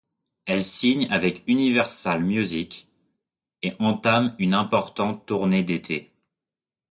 [0.47, 2.89] Elle signe avec Universal Music
[3.61, 6.11] et entame une importante tournée d'été.